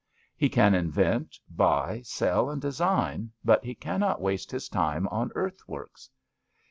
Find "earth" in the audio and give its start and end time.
5.35-5.59